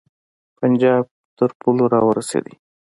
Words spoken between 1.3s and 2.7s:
تر پولو را ورسېدی.